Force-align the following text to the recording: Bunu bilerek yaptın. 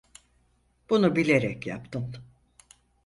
Bunu 0.89 1.15
bilerek 1.15 1.67
yaptın. 1.67 2.15